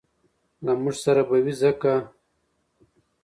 [0.65, 1.93] له موږ سره به وي ځکه